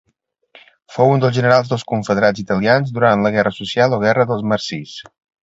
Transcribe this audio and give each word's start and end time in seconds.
Fou 0.95 1.11
un 1.17 1.21
dels 1.23 1.35
generals 1.37 1.69
dels 1.73 1.85
confederats 1.91 2.43
italians 2.45 2.95
durant 2.97 3.27
la 3.27 3.33
guerra 3.37 3.53
social 3.59 3.95
o 3.99 4.01
guerra 4.07 4.27
dels 4.33 4.49
marsis. 4.55 4.97